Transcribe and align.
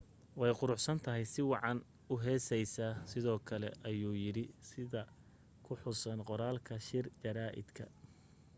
way 0.39 0.51
quruxsantahay 0.59 1.23
si 1.31 1.41
wacanway 1.51 1.87
u 2.13 2.15
heesaysaa 2.23 2.93
sidoo 3.11 3.39
kale 3.49 3.67
ayuu 3.89 4.13
yidhi 4.23 4.43
sida 4.69 5.01
ku 5.65 5.71
xusan 5.81 6.19
qoraalka 6.29 6.75
shir 6.87 7.05
jaraaidka 7.23 7.83